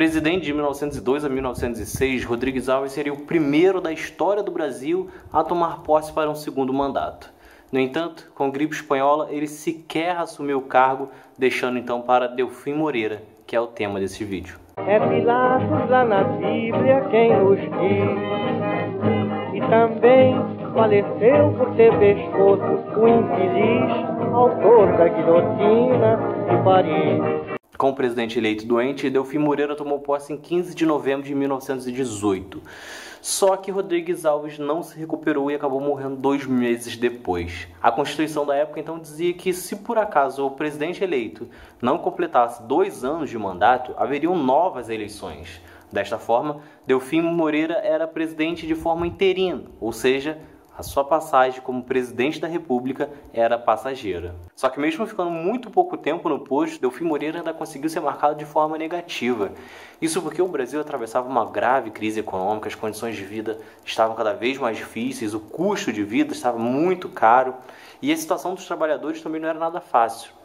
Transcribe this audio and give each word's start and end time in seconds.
Presidente 0.00 0.46
de 0.46 0.54
1902 0.54 1.26
a 1.26 1.28
1906, 1.28 2.24
Rodrigues 2.24 2.70
Alves 2.70 2.92
seria 2.92 3.12
o 3.12 3.20
primeiro 3.26 3.82
da 3.82 3.92
história 3.92 4.42
do 4.42 4.50
Brasil 4.50 5.10
a 5.30 5.44
tomar 5.44 5.82
posse 5.82 6.10
para 6.10 6.30
um 6.30 6.34
segundo 6.34 6.72
mandato. 6.72 7.30
No 7.70 7.78
entanto, 7.78 8.32
com 8.34 8.50
gripe 8.50 8.74
espanhola, 8.74 9.28
ele 9.30 9.46
sequer 9.46 10.16
assumiu 10.16 10.56
o 10.56 10.62
cargo, 10.62 11.10
deixando 11.36 11.78
então 11.78 12.00
para 12.00 12.28
Delfim 12.28 12.72
Moreira, 12.72 13.22
que 13.46 13.54
é 13.54 13.60
o 13.60 13.66
tema 13.66 14.00
desse 14.00 14.24
vídeo. 14.24 14.58
É 14.78 14.98
Pilatos 14.98 15.90
lá 15.90 16.02
na 16.02 16.24
Bíblia 16.24 17.06
quem 17.10 17.36
nos 17.36 17.60
diz, 17.60 17.74
e 19.52 19.60
também 19.68 20.34
faleceu 20.72 21.52
por 21.58 21.76
ter 21.76 21.94
pescoço 21.98 22.62
o 22.98 23.06
infeliz 23.06 24.32
autor 24.32 24.96
da 24.96 25.08
guilhotina 25.08 26.16
de 26.48 26.64
Paris. 26.64 27.59
Com 27.80 27.88
o 27.88 27.94
presidente 27.94 28.38
eleito 28.38 28.66
doente, 28.66 29.08
Delfim 29.08 29.38
Moreira 29.38 29.74
tomou 29.74 30.00
posse 30.00 30.34
em 30.34 30.36
15 30.36 30.74
de 30.74 30.84
novembro 30.84 31.26
de 31.26 31.34
1918. 31.34 32.60
Só 33.22 33.56
que 33.56 33.70
Rodrigues 33.70 34.26
Alves 34.26 34.58
não 34.58 34.82
se 34.82 34.98
recuperou 34.98 35.50
e 35.50 35.54
acabou 35.54 35.80
morrendo 35.80 36.16
dois 36.16 36.44
meses 36.44 36.94
depois. 36.98 37.66
A 37.82 37.90
Constituição 37.90 38.44
da 38.44 38.54
época 38.54 38.80
então 38.80 38.98
dizia 38.98 39.32
que, 39.32 39.54
se 39.54 39.76
por 39.76 39.96
acaso 39.96 40.44
o 40.44 40.50
presidente 40.50 41.02
eleito 41.02 41.48
não 41.80 41.96
completasse 41.96 42.62
dois 42.64 43.02
anos 43.02 43.30
de 43.30 43.38
mandato, 43.38 43.94
haveriam 43.96 44.36
novas 44.36 44.90
eleições. 44.90 45.62
Desta 45.90 46.18
forma, 46.18 46.60
Delfim 46.86 47.22
Moreira 47.22 47.80
era 47.82 48.06
presidente 48.06 48.66
de 48.66 48.74
forma 48.74 49.06
interina, 49.06 49.62
ou 49.80 49.90
seja, 49.90 50.38
a 50.80 50.82
sua 50.82 51.04
passagem 51.04 51.60
como 51.60 51.82
presidente 51.82 52.40
da 52.40 52.48
República 52.48 53.10
era 53.34 53.58
passageira. 53.58 54.34
Só 54.56 54.68
que 54.70 54.80
mesmo 54.80 55.06
ficando 55.06 55.30
muito 55.30 55.70
pouco 55.70 55.96
tempo 55.96 56.26
no 56.28 56.38
posto, 56.38 56.80
Delfim 56.80 57.04
Moreira 57.04 57.38
ainda 57.38 57.52
conseguiu 57.52 57.90
ser 57.90 58.00
marcado 58.00 58.34
de 58.34 58.46
forma 58.46 58.78
negativa. 58.78 59.52
Isso 60.00 60.22
porque 60.22 60.40
o 60.40 60.48
Brasil 60.48 60.80
atravessava 60.80 61.28
uma 61.28 61.44
grave 61.44 61.90
crise 61.90 62.20
econômica, 62.20 62.68
as 62.68 62.74
condições 62.74 63.14
de 63.14 63.24
vida 63.24 63.58
estavam 63.84 64.16
cada 64.16 64.32
vez 64.32 64.56
mais 64.56 64.78
difíceis, 64.78 65.34
o 65.34 65.40
custo 65.40 65.92
de 65.92 66.02
vida 66.02 66.32
estava 66.32 66.58
muito 66.58 67.10
caro 67.10 67.54
e 68.00 68.10
a 68.10 68.16
situação 68.16 68.54
dos 68.54 68.64
trabalhadores 68.64 69.20
também 69.20 69.40
não 69.40 69.48
era 69.48 69.58
nada 69.58 69.82
fácil. 69.82 70.39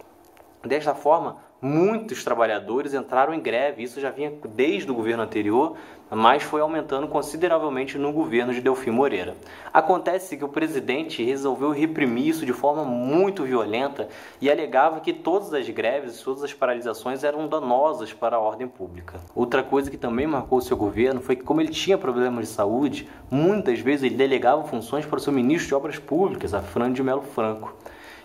Desta 0.65 0.95
forma, 0.95 1.37
muitos 1.61 2.23
trabalhadores 2.23 2.93
entraram 2.93 3.33
em 3.33 3.39
greve, 3.39 3.83
isso 3.83 4.01
já 4.01 4.09
vinha 4.09 4.33
desde 4.55 4.89
o 4.89 4.95
governo 4.95 5.21
anterior, 5.21 5.75
mas 6.09 6.41
foi 6.41 6.61
aumentando 6.61 7.07
consideravelmente 7.07 7.97
no 7.97 8.11
governo 8.11 8.51
de 8.51 8.61
Delfim 8.61 8.89
Moreira. 8.89 9.35
Acontece 9.71 10.37
que 10.37 10.43
o 10.43 10.49
presidente 10.49 11.23
resolveu 11.23 11.69
reprimir 11.71 12.27
isso 12.27 12.45
de 12.45 12.53
forma 12.53 12.83
muito 12.83 13.43
violenta 13.43 14.07
e 14.41 14.49
alegava 14.49 14.99
que 14.99 15.13
todas 15.13 15.53
as 15.53 15.69
greves, 15.69 16.21
todas 16.21 16.43
as 16.43 16.53
paralisações 16.53 17.23
eram 17.23 17.47
danosas 17.47 18.11
para 18.11 18.37
a 18.37 18.39
ordem 18.39 18.67
pública. 18.67 19.19
Outra 19.35 19.61
coisa 19.61 19.91
que 19.91 19.97
também 19.97 20.25
marcou 20.25 20.61
seu 20.61 20.77
governo 20.77 21.21
foi 21.21 21.35
que, 21.35 21.43
como 21.43 21.61
ele 21.61 21.69
tinha 21.69 21.97
problemas 21.97 22.47
de 22.47 22.53
saúde, 22.53 23.07
muitas 23.29 23.79
vezes 23.79 24.03
ele 24.03 24.15
delegava 24.15 24.63
funções 24.63 25.05
para 25.05 25.17
o 25.17 25.21
seu 25.21 25.33
ministro 25.33 25.67
de 25.67 25.75
Obras 25.75 25.99
Públicas, 25.99 26.53
a 26.53 26.61
Fran 26.61 26.91
de 26.91 27.03
Melo 27.03 27.21
Franco. 27.21 27.73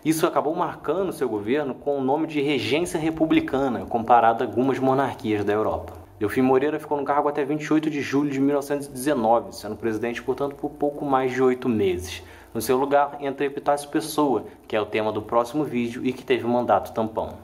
Isso 0.02 0.26
acabou 0.26 0.54
marcando 0.56 1.12
seu 1.12 1.28
governo 1.28 1.74
com 1.74 1.98
o 1.98 2.02
nome 2.02 2.26
de 2.26 2.40
regência 2.40 2.98
republicana, 2.98 3.84
comparado 3.84 4.42
a 4.42 4.46
algumas 4.46 4.78
monarquias 4.78 5.44
da 5.44 5.52
Europa. 5.52 5.92
Delfim 6.18 6.40
Moreira 6.40 6.80
ficou 6.80 6.96
no 6.96 7.04
cargo 7.04 7.28
até 7.28 7.44
28 7.44 7.90
de 7.90 8.00
julho 8.00 8.30
de 8.30 8.40
1919, 8.40 9.54
sendo 9.54 9.76
presidente, 9.76 10.22
portanto, 10.22 10.56
por 10.56 10.70
pouco 10.70 11.04
mais 11.04 11.32
de 11.32 11.42
oito 11.42 11.68
meses. 11.68 12.22
No 12.54 12.62
seu 12.62 12.78
lugar 12.78 13.18
entra 13.20 13.44
Epitácio 13.44 13.90
Pessoa, 13.90 14.46
que 14.66 14.74
é 14.74 14.80
o 14.80 14.86
tema 14.86 15.12
do 15.12 15.20
próximo 15.20 15.64
vídeo 15.64 16.00
e 16.02 16.14
que 16.14 16.24
teve 16.24 16.46
um 16.46 16.50
mandato 16.50 16.94
tampão. 16.94 17.34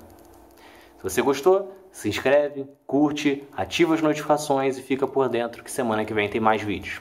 Se 0.97 1.03
você 1.03 1.21
gostou, 1.21 1.75
se 1.93 2.09
inscreve, 2.09 2.67
curte, 2.87 3.45
ativa 3.55 3.95
as 3.95 4.01
notificações 4.01 4.79
e 4.79 4.83
fica 4.83 5.07
por 5.07 5.29
dentro 5.29 5.63
que 5.63 5.71
semana 5.71 6.07
que 6.07 6.15
vem 6.15 6.27
tem 6.27 6.41
mais 6.41 6.63
vídeos. 6.63 6.95